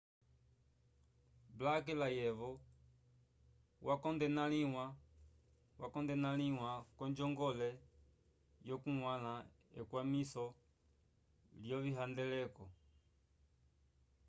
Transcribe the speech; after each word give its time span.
blake 1.57 1.91
layevo 2.01 2.49
wakondenalĩwa 5.81 6.71
k'onjongole 6.97 7.69
yokuñgwãla 8.69 9.33
ekwamiso 9.79 10.45
lyovihandeleko 11.63 12.63